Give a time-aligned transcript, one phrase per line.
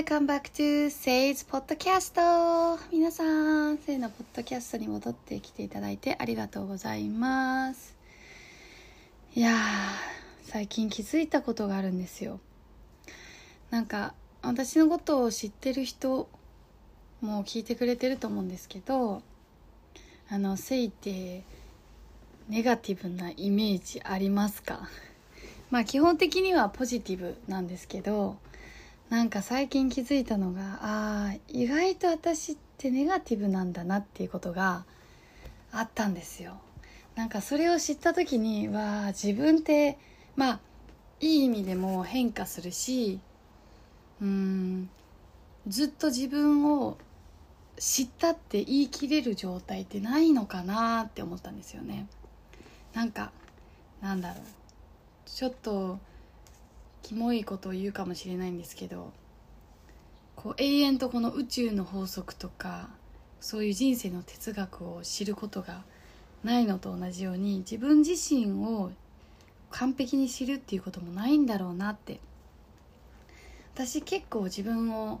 [0.00, 3.22] Welcome back to Say's Podcast 皆さ
[3.68, 7.94] ん、セイのポッドキャストに戻ってきていただいてありがとうございます。
[9.34, 9.56] いやー、
[10.44, 12.40] 最近気づいたことがあるんですよ。
[13.68, 16.30] なんか、私のことを知ってる人
[17.20, 19.20] も聞いてくれてると思うんですけど、
[20.30, 21.42] あの、セイって
[22.48, 24.88] ネガティブなイメージありますか？
[25.68, 28.38] まあ基本的にはポジティブなんですけど、
[29.10, 34.84] なんか最近気づいたのがあー意外と私ってネガティブなんだなっていうことが
[35.72, 36.60] あったんですよ。
[37.16, 39.98] なんかそれを知った時にわ自分って
[40.36, 40.60] まあ
[41.18, 43.18] いい意味でも変化するし
[44.22, 44.88] うん
[45.66, 46.96] ずっと自分を
[47.78, 52.06] 知ったって言い切れる状態ってないのかなって思ったんですよね。
[52.94, 53.32] なんか
[54.00, 54.44] なんだろう。
[55.26, 55.98] ちょっと
[57.02, 59.12] キモいことを言うかもしれないんですけど
[60.36, 62.88] こう永遠とこの宇宙の法則とか
[63.40, 65.82] そういう人生の哲学を知ることが
[66.44, 68.90] ないのと同じように自分自身を
[69.70, 72.20] 完璧に知るっていうこともないんだろうなって。
[73.74, 75.20] 私結構自分を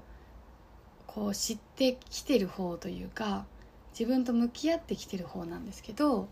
[1.06, 3.46] こう知ってきてる方というか
[3.98, 6.28] 自分と向き合ってきてる方なんですけど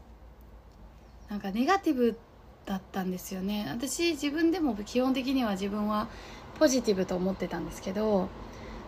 [1.28, 2.18] なんかネガティブ
[2.66, 3.66] だったんですよね。
[3.70, 6.08] 私自分でも基本的には自分は
[6.58, 8.28] ポジティブと思ってたんですけど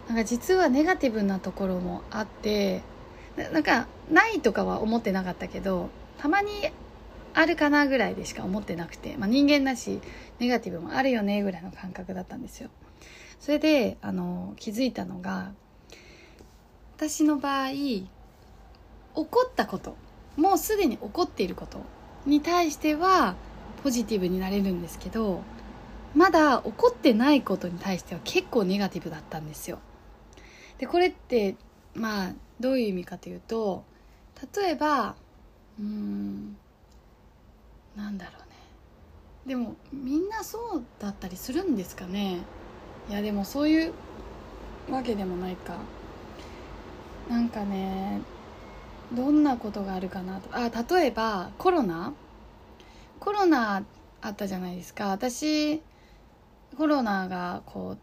[0.08, 2.82] なんか実はネガティブなところもあって
[3.52, 5.88] なんかないとかは思ってなかったけど
[6.18, 6.50] たまに
[7.32, 10.00] あるかなぐらいでしか思ってなくて、まあ、人間だし
[10.40, 12.70] ネガティブもあるよねぐらいの感覚だったんですよ。
[13.38, 15.52] それであの気づいたのが
[16.96, 18.04] 私の場合起
[19.14, 19.96] こったこと
[20.36, 21.80] もうすでに起こっていること
[22.26, 23.36] に対しては
[23.82, 25.42] ポジティブになれるんですけど
[26.14, 29.78] まだ起こってないことに対しては結構ネガティブだったんですよ。
[30.78, 31.56] でこれって
[31.94, 33.84] まあどういう意味かというと
[34.56, 35.14] 例えば
[35.78, 36.56] うーん
[37.96, 38.46] なんだろうね。
[39.46, 42.38] でもみんなそうだったりするんですかね。
[43.08, 43.92] いやでもそういう
[44.90, 45.76] わけでもないか。
[47.28, 48.20] なんかね
[49.12, 50.48] どんなことがあるかなと。
[50.52, 52.12] あ例えばコロナ
[53.20, 53.84] コロナ
[54.22, 55.08] あったじゃないですか。
[55.08, 55.82] 私
[56.76, 57.96] コロナがこ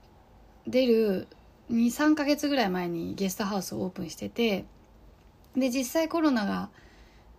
[0.68, 1.28] う出る
[1.72, 4.66] 23ヶ月ぐらい前にゲストハウスをオープンしてて
[5.56, 6.70] で実際コロナが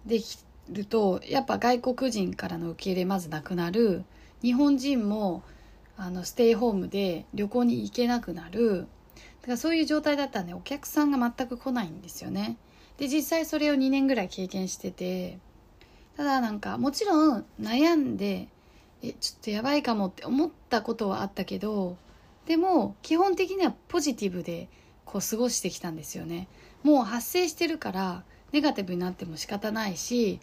[0.04, 4.04] できるとやっぱ外国人からの受け入れまずなくなる。
[4.42, 5.42] 日本人も
[5.96, 8.86] あのステイホームで旅行に行けなくなる。
[9.40, 12.56] だからそういう状態だったんでお客さんが全く来ないんですよね。
[12.98, 15.38] で実際それを2年ぐらい経験してて
[16.18, 18.48] ただなんかもちろん悩んで
[19.02, 21.96] えちょっとやばいかもって思ったことはあったけど
[22.44, 24.68] でも基本的にはポジティブで
[25.04, 26.48] こう過ごしてきたんですよね。
[26.82, 30.40] もう発生してるからネガティブになっても仕方ないし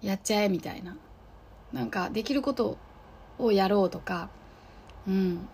[0.00, 0.96] やっちゃえみたいな。
[1.74, 2.78] なんかできること
[3.38, 4.30] をやろうとか
[5.06, 5.46] うん。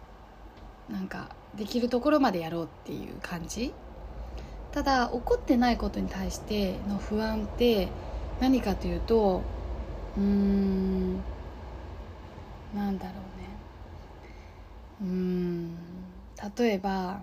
[0.88, 3.72] なんかできるところまでやろうっていう感じ。
[4.70, 7.88] ただ起こってないことに対しての不安って
[8.41, 9.47] 何かというと
[10.16, 11.25] うーん
[12.72, 13.60] なんだろうね。
[15.01, 15.77] うん
[16.59, 17.22] 例えば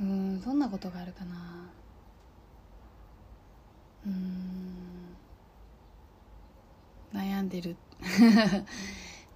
[0.00, 1.34] うんどんなことがあるかな。
[4.06, 5.16] うん
[7.12, 7.76] 悩んでる。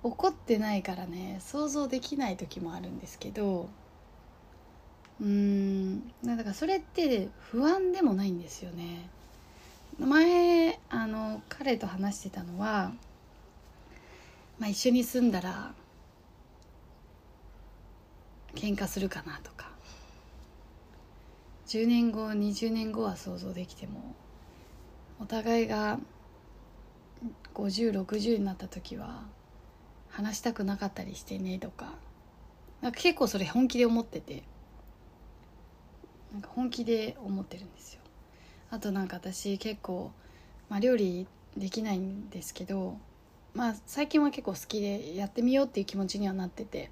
[0.02, 3.68] 怒ってないからね想像できない時もあるんですけど
[5.20, 9.08] うーんだからそれって不安でもないんですよね。
[9.98, 12.92] 前あの彼と話してたのは、
[14.58, 15.74] まあ、一緒に住んだら
[18.54, 19.68] 喧嘩するかなとか。
[21.66, 24.16] 10年後20年後は想像できても
[25.20, 26.00] お互いが
[27.54, 29.22] 5060になった時は
[30.08, 31.92] 話したくなかったりしてねとか。
[32.80, 34.42] なんか結構それ本気で思ってて。
[36.32, 38.00] なんか本気で思ってるんですよ。
[38.70, 40.12] あとなんか私結構、
[40.68, 42.96] まあ、料理できないんですけど
[43.54, 46.90] まあ最近は結構好きでやってみようっていう気持ちにはなってて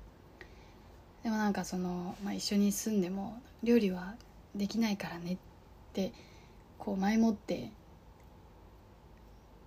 [1.23, 4.17] でもなんかその、まあ、一緒に住んでも料理は
[4.55, 5.39] できないからねっ
[5.93, 6.13] て
[6.79, 7.71] こう前もって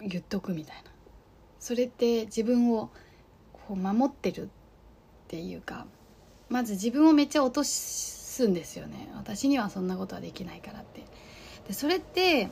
[0.02, 0.92] 言っとくみたいな。
[1.60, 2.90] それって自分を
[3.54, 4.48] こう守ってるっ
[5.28, 5.86] ていうか
[6.50, 7.64] まず自分をめっちゃ落と
[8.32, 9.12] すんですよね。
[9.16, 11.04] 私にはそんなことはできないからって。
[11.68, 12.50] でそれって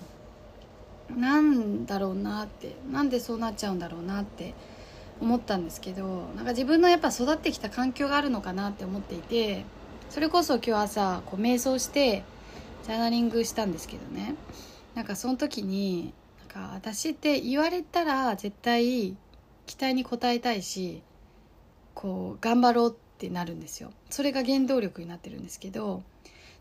[1.16, 4.54] なんだろうなってなんでそうなっちゃうんだろうなって
[5.22, 9.66] 思ったんですけどなんか自分のやっぱ育ってきた環境があるのかなって思っていて
[10.10, 12.24] それこそ今日朝こう瞑想して
[12.84, 14.36] ジャーナリングしたんですけどね。
[14.96, 19.16] なんかその時になんか私って言われたら絶対
[19.66, 21.02] 期待に応えたいし
[21.94, 23.92] こう頑張ろうってってなるんですよ。
[24.10, 26.04] それが原動力になってるんですけど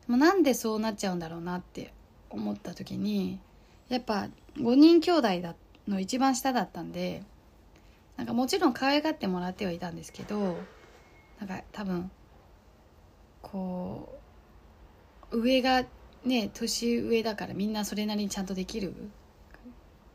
[0.09, 1.93] でもなんでそうなっちゃうんだろうなって
[2.31, 3.39] 思った時に
[3.89, 5.55] やっぱ5人兄弟だ
[5.87, 7.23] の一番下だったんで
[8.17, 10.57] なんかもちろん可愛がってもらってはいたんですけど
[11.39, 12.11] なんか多分
[13.41, 14.19] こ
[15.31, 15.85] う上が
[16.25, 18.95] ね年上だからみんなそれなりにちゃんとできる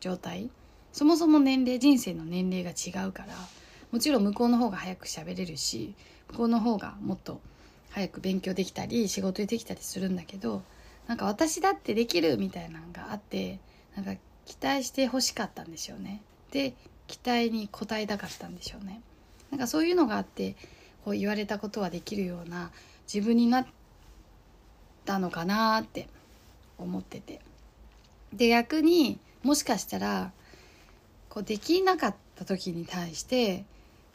[0.00, 0.50] 状態。
[0.92, 3.34] そもそも年齢人生の年齢が違うから
[3.94, 5.94] もちろん向こうの方が早く喋れるし
[6.32, 7.40] 向こうの方がもっと
[7.90, 10.62] 早く勉強できたり仕事できたりするんだけど
[11.06, 13.60] なんか私だってできるみたいなのがあって
[13.94, 16.22] なんか期待してほしかったんでしょうね。
[16.50, 16.74] で
[17.06, 19.00] 期待に応えたかったんでしょうね。
[19.52, 20.56] なんかそういうのがあって
[21.04, 22.72] こう言われたことはできるような
[23.06, 23.66] 自分になっ
[25.04, 26.08] たのかなって
[26.78, 27.40] 思ってて。
[28.32, 30.32] で逆にもしかしたら
[31.28, 33.64] こうできなかった時に対して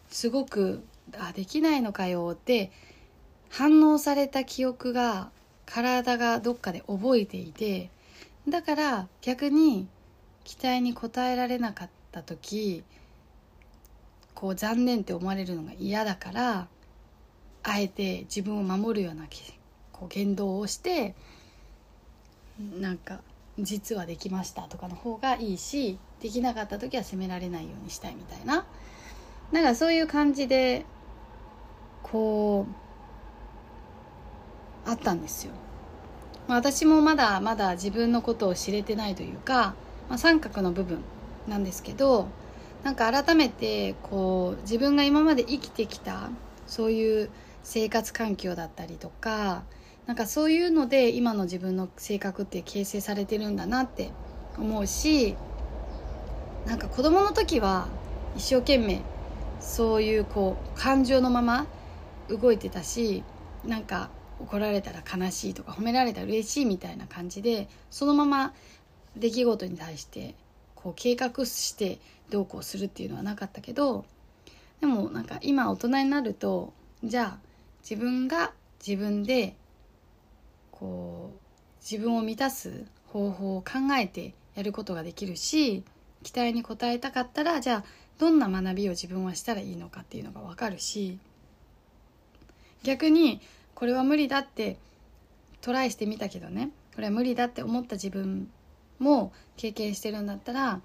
[0.09, 0.83] すごく
[1.17, 2.71] 「あできないのかよ」って
[3.49, 5.31] 反応された記憶が
[5.65, 7.89] 体がどっかで覚えていて
[8.47, 9.87] だから逆に
[10.43, 12.83] 期待に応えられなかった時
[14.33, 16.67] こう残念って思われるのが嫌だから
[17.63, 19.25] あえて自分を守るような
[19.91, 21.13] こう言動をして
[22.79, 23.19] なんか
[23.59, 28.65] 実はできましたとかの方がいいしできなかった時は責められないようにしたいみたいな
[29.51, 30.85] なんかそういう感じで
[32.03, 32.65] こ
[34.85, 35.53] うあったんですよ。
[36.47, 39.75] まあ、私もまだまだ自分のことを知れてないというか、
[40.09, 40.99] まあ、三角の部分
[41.47, 42.27] なんですけど
[42.83, 46.29] なんか改めてこう自分が今まで生きてきた
[46.65, 47.29] そういう
[47.63, 49.63] 生活環境だったりとか
[50.07, 54.09] なんかそういうので今の自分の性格って形成されてるんだなって
[54.57, 55.35] 思うし
[56.65, 57.87] なんか子供の時は
[58.35, 59.01] 一生懸命
[59.59, 61.67] そういうこう感情のまま
[62.29, 63.23] 動いてたし
[63.65, 64.09] なんか
[64.39, 68.53] 怒られたら悲しいとか褒められたら嬉しいみたいな感じでそのまま
[69.17, 70.35] 出来事に対して
[70.75, 74.05] こう計画してどうこうするっていうのはなかったけど
[74.79, 76.73] でもなんか今大人になると
[77.03, 77.37] じゃあ
[77.81, 78.53] 自分が
[78.85, 79.55] 自分で
[80.71, 81.39] こう
[81.81, 85.83] 自分を満たす方法を考えてやることができるし
[86.23, 87.83] 期待に応えたかったらじゃあ
[88.17, 91.17] どんな学びを自分はしたらいいのかっていうのが分かるし
[92.83, 93.41] 逆に
[93.75, 94.77] これは無理だって
[95.61, 98.49] トライしてみたけどねこれは無理だって思った自分
[98.99, 100.81] も経験してるんだったら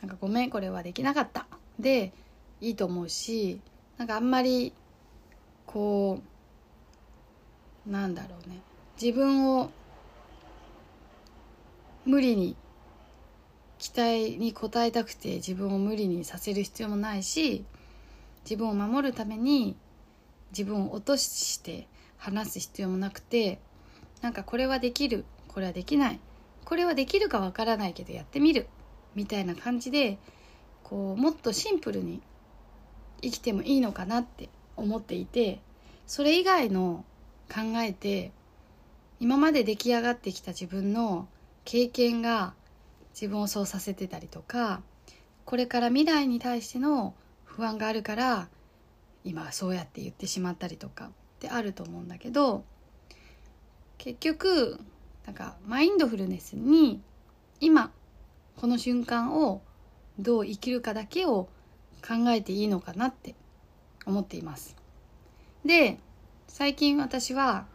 [0.00, 1.46] なんかごめんこれはできなかった。
[1.78, 2.12] で
[2.60, 3.60] いいと思うし
[3.98, 4.72] なんかあんまり
[5.66, 6.20] こ
[7.86, 8.60] うなんだろうね。
[9.00, 9.70] 自分を
[12.04, 12.56] 無理に
[13.78, 17.64] 期待に応えたくて自分を無理にさせる必要もないし
[18.44, 19.76] 自分を守るために
[20.50, 23.60] 自分を落として話す必要もなくて
[24.20, 26.20] なんかこれはできるこれはできない
[26.64, 28.66] これはできるかわからないけどやってみる
[29.14, 30.18] みたいな感じで
[30.82, 32.20] こうもっとシンプルに
[33.22, 35.60] 生きてもいいのかなって思っていて
[36.06, 37.04] それ以外の
[37.48, 38.32] 考えて
[39.20, 41.28] 今まで出来上がってきた自分の
[41.64, 42.54] 経験が
[43.20, 44.80] 自分をそうさせてたりとか
[45.44, 48.48] これから未来に対しての不安があるから
[49.24, 51.10] 今はそうやって言ってしまったりとかっ
[51.40, 52.62] てあると思うんだけど
[53.98, 54.78] 結局
[55.26, 57.00] なんかマインドフルネスに
[57.60, 57.90] 今
[58.56, 59.62] この瞬間を
[60.20, 61.48] どう生きるかだけを
[62.06, 63.34] 考えていいのかなって
[64.06, 64.76] 思っています。
[65.64, 65.98] で
[66.46, 67.66] 最近私は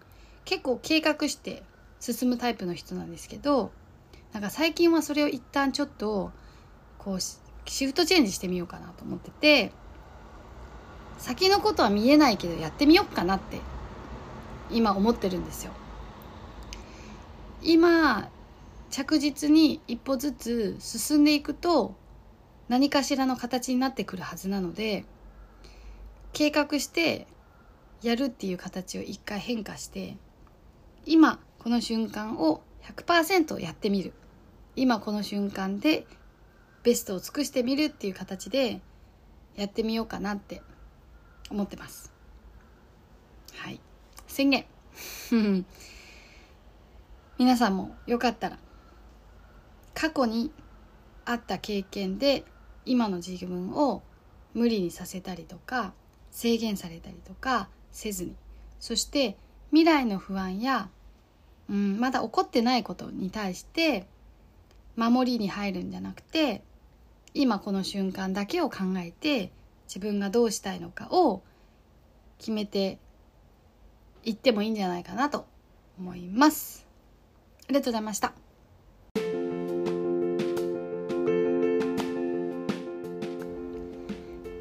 [0.46, 1.64] 結構計画して
[2.00, 3.72] 進むタイプの人なんですけど
[4.34, 6.32] なんか最近はそれを一旦ちょっと
[6.98, 9.72] こうシフトチェンジしてみようかなと思ってて
[11.20, 13.60] 先のことは見えないけどやってみようかなって
[14.72, 15.72] 今思ってるんですよ。
[17.62, 18.30] 今
[18.90, 21.96] 着実に一歩ずつ進んでいくと
[22.68, 25.06] 何かしらの形になってくるはずなので
[26.34, 27.28] 計画して
[28.02, 30.18] やるっていう形を一回変化して
[31.06, 34.14] 今この瞬間を100%やってみる
[34.76, 36.06] 今この瞬間で
[36.84, 38.82] ベストを尽くしてみるっていう形で
[39.56, 40.62] やってみようかなって
[41.50, 42.12] 思ってます。
[43.56, 43.80] はい。
[44.28, 44.66] 宣言。
[47.38, 48.58] 皆さんもよかったら
[49.94, 50.52] 過去に
[51.26, 52.46] あった経験で
[52.86, 54.04] 今の自分を
[54.54, 55.94] 無理にさせたりとか
[56.32, 58.36] 制限されたりとかせずに
[58.80, 59.38] そして
[59.70, 60.90] 未来の不安や、
[61.70, 64.08] うん、まだ起こってないことに対して
[64.96, 66.64] 守りに入るんじゃなくて
[67.34, 69.52] 今この瞬間だけを考えて
[69.88, 71.44] 自分がどうしたいのかを
[72.38, 73.00] 決めて
[74.24, 75.46] いってもいいんじゃないかなと
[76.00, 76.86] 思います。
[77.66, 78.34] ありがとうございました。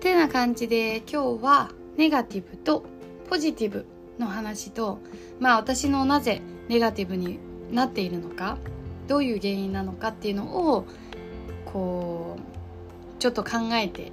[0.01, 2.85] てな感じで今日はネガティブと
[3.29, 3.87] ポジティブ
[4.19, 4.99] の話と
[5.41, 7.39] まあ私のなぜネガティブに
[7.71, 8.59] なっているのか
[9.09, 10.87] どういう原因なのかっていうのを
[11.67, 14.13] こうちょっと考えて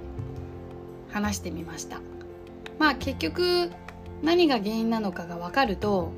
[1.10, 2.00] 話してみました。
[2.78, 3.70] まあ結局
[4.22, 6.12] 何が原因なのかが分かると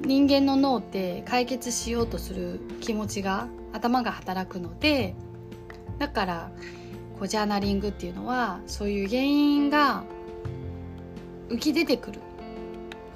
[0.00, 5.14] 人間の脳って解決しようとする気持ちが頭が働くので
[5.98, 6.50] だから
[7.18, 10.04] こうジャーナリングっていうのはそういう原因が
[11.48, 12.20] 浮き出てくる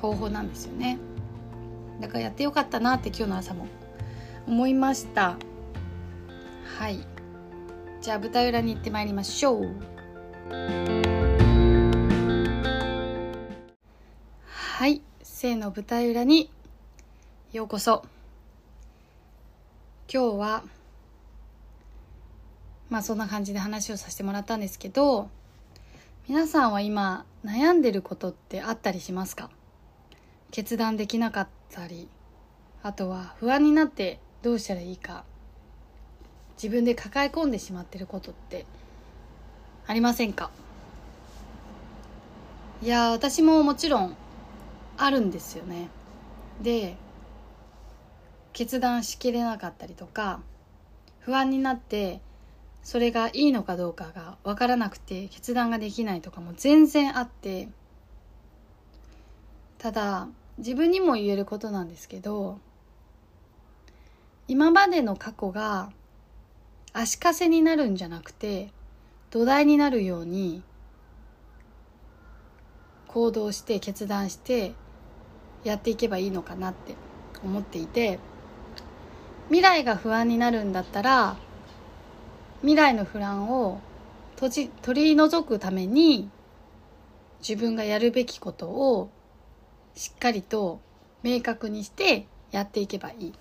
[0.01, 0.99] 方法なんですよね。
[2.01, 3.67] だからやってよかったなって今日の朝も
[4.49, 5.37] 思いました。
[6.79, 7.07] はい。
[8.01, 9.75] じゃあ舞台裏に行ってまいりましょう。
[14.47, 15.03] はい。
[15.23, 16.51] 生の舞台裏に
[17.53, 18.07] ようこそ。
[20.11, 20.65] 今日は
[22.89, 25.29] まあそんな感じで話をさせてもらったんですけど
[26.27, 29.51] 皆さんは今悩んでることってあったりしますか？
[30.51, 32.09] 決断できなかったり
[32.83, 35.25] あとは不安になってどうしたらいいか
[36.57, 38.67] 自分で抱え込んでしまってることって
[39.87, 40.51] ありませんか？
[42.83, 44.17] いや私ももちろん
[44.97, 45.89] あるんですよね。
[46.63, 46.97] で
[48.53, 50.41] 決断しきれなかったりとか
[51.21, 52.21] 不安になって
[52.83, 57.69] それがいいのかどうかが分からなくて決断ができないとかも全然あって
[59.79, 60.29] ただ
[60.59, 62.59] 自分にも言えることなんですけど
[64.49, 65.91] 今までの過去が
[66.95, 68.71] 足かせになるんじゃなくて
[69.31, 70.63] 土台になるように
[73.09, 74.73] 行動して決断して
[75.65, 76.95] やっていけばいいのかなって
[77.45, 78.19] 思っていて
[79.49, 81.37] 未来が不安になるんだったら
[82.61, 83.81] 未来の不安を
[84.37, 86.31] 取り除くために
[87.41, 89.11] 自分がやるべきことを
[89.95, 90.81] しっかりと
[91.23, 93.35] 明確にしてやっていけばいい。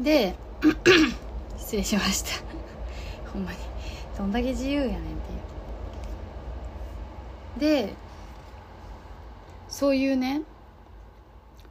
[0.00, 0.34] で
[1.58, 2.30] 失礼しました。
[3.32, 3.58] ほんまに。
[4.16, 5.14] どんだけ自由やねんってい
[7.56, 7.86] う。
[7.86, 7.94] で
[9.68, 10.42] そういうね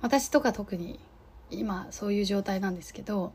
[0.01, 0.99] 私とか特に
[1.49, 3.33] 今そういう状態なんですけど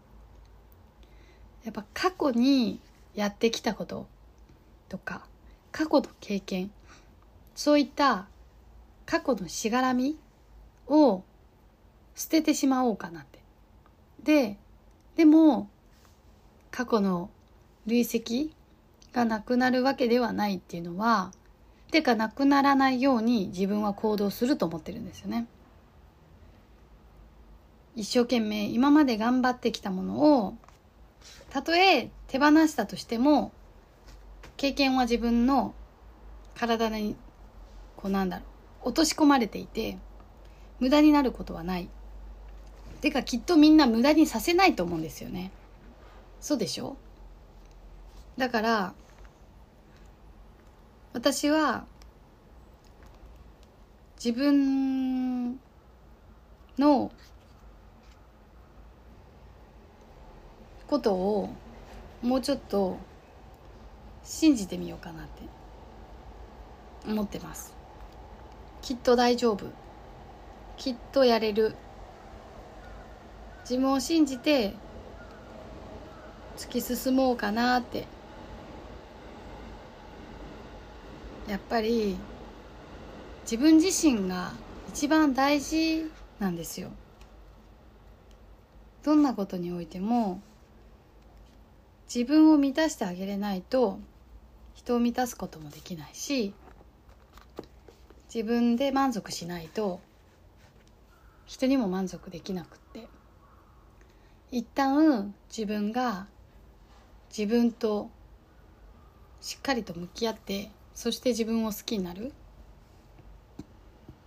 [1.65, 2.81] やっぱ過去に
[3.15, 4.07] やってきたこと
[4.89, 5.27] とか
[5.73, 6.71] 過去の経験
[7.55, 8.27] そういった
[9.05, 10.19] 過去のしがらみ
[10.89, 11.23] を
[12.15, 13.39] 捨ててしまおうかなって。
[14.23, 14.57] で
[15.17, 15.69] でも
[16.71, 17.31] 過去の
[17.87, 18.55] 累積
[19.13, 21.33] がなくなるわけではないっていうのは
[21.91, 25.47] てかなくならないように自分は行動すると思ってるんですよね。
[27.95, 30.55] 一生懸命今まで頑張ってきたものを
[31.49, 33.53] たとえ手放したとしても
[34.59, 35.75] 経験は自分の
[36.55, 37.17] 体に
[37.97, 38.45] こうなんだろ
[38.85, 39.97] う落とし込まれていて
[40.79, 41.89] 無駄になることはない
[43.01, 45.51] てかきっとみんな無駄にさせないと思うんですよね。
[46.41, 46.97] そうでしょ？
[48.37, 48.95] だから
[51.13, 51.85] 私は
[54.23, 55.53] 自分
[56.79, 57.11] の
[60.87, 61.51] ことを
[62.23, 62.99] もうちょっと
[64.25, 65.43] 信じてみようかなって
[67.09, 67.75] 思ってます。
[68.83, 69.67] きっと大丈夫。
[70.77, 71.75] きっとやれる。
[73.69, 74.75] 自分を信じて
[76.57, 78.07] 突き進もうかなって。
[81.49, 82.17] やっぱり
[83.43, 84.53] 自分自身が
[84.89, 86.09] 一番大事
[86.39, 86.91] なんですよ。
[89.03, 90.41] どんなことにおいても
[92.13, 93.99] 自分を満たしてあげれないと
[94.75, 96.55] 人を満たすこともできないし
[98.33, 100.01] 自分で満足しないと
[101.47, 103.16] 人にも満足できなくって。
[104.57, 106.29] 一旦自分が
[107.29, 108.09] 自分と
[109.43, 112.33] しっかりと向き合ってそして自分を好きになる。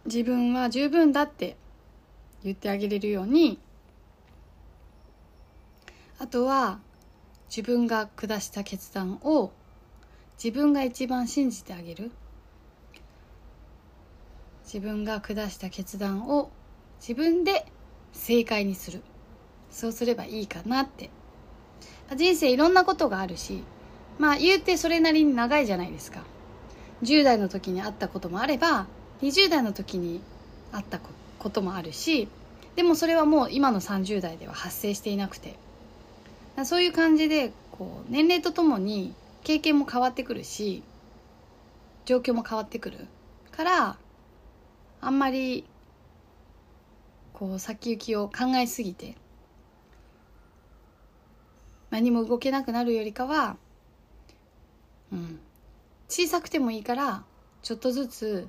[0.06, 1.58] 自分は十分だって
[2.44, 3.58] 言ってあげれるように
[6.20, 6.80] あとは
[7.50, 9.52] 自分が下した決断を
[10.38, 12.12] 自分が一番信じてあげる。
[14.64, 16.52] 自分が下した決断を
[17.00, 17.66] 自分で
[18.14, 19.02] 正解にする。
[19.72, 21.10] そうすればいいかなって。
[22.16, 23.64] 人生いろんなことがあるし
[24.18, 26.24] まあ言うてそれなりに長いじゃないですか。
[27.04, 28.88] 10代の時にあったこともあれば
[29.22, 30.22] 20代の時に
[30.72, 31.00] あった
[31.40, 32.28] こともあるし
[32.76, 35.56] でもそれはもう今の30代では発生していなくて。
[36.66, 40.84] そういう感じでこう年齢とともに経験も変わってくるし
[42.06, 43.08] 状況も変わってくる
[43.52, 43.98] から
[45.02, 45.66] あんまり
[47.34, 49.16] こう先行きを考えすぎて
[51.90, 53.58] 何も動けなくなるよりかは、
[55.12, 55.40] うん、
[56.08, 57.24] 小さくてもいいから
[57.62, 58.48] ちょっとずつ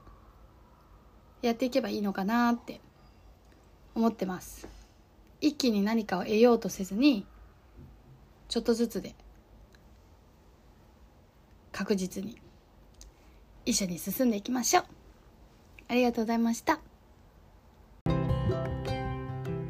[1.43, 2.81] やっていけばいいのかなって
[3.95, 4.69] 思ってます。
[5.41, 7.27] 一気に何かを得ようとせずに
[8.49, 9.15] ちょっとずつで
[11.73, 12.39] 確実に
[13.65, 14.85] 一緒に進んでいきましょう。
[15.89, 16.81] ありがとうございました。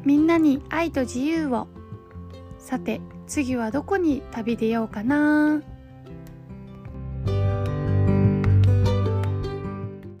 [0.03, 1.67] みんなに愛と自由を。
[2.57, 3.01] さて
[3.31, 5.61] 次はどこに旅出ようかな。